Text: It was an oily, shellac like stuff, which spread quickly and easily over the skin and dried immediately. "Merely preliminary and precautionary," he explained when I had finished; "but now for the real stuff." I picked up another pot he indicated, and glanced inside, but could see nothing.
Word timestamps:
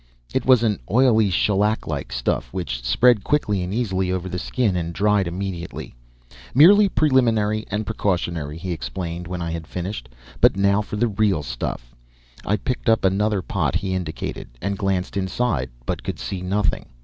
It 0.33 0.47
was 0.47 0.63
an 0.63 0.79
oily, 0.89 1.29
shellac 1.29 1.85
like 1.85 2.11
stuff, 2.11 2.51
which 2.51 2.83
spread 2.83 3.23
quickly 3.23 3.61
and 3.61 3.71
easily 3.71 4.11
over 4.11 4.27
the 4.27 4.39
skin 4.39 4.75
and 4.75 4.95
dried 4.95 5.27
immediately. 5.27 5.93
"Merely 6.55 6.89
preliminary 6.89 7.67
and 7.69 7.85
precautionary," 7.85 8.57
he 8.57 8.71
explained 8.71 9.27
when 9.27 9.43
I 9.43 9.51
had 9.51 9.67
finished; 9.67 10.09
"but 10.39 10.57
now 10.57 10.81
for 10.81 10.95
the 10.95 11.07
real 11.07 11.43
stuff." 11.43 11.93
I 12.43 12.57
picked 12.57 12.89
up 12.89 13.05
another 13.05 13.43
pot 13.43 13.75
he 13.75 13.93
indicated, 13.93 14.49
and 14.59 14.75
glanced 14.75 15.17
inside, 15.17 15.69
but 15.85 16.01
could 16.01 16.17
see 16.17 16.41
nothing. 16.41 16.87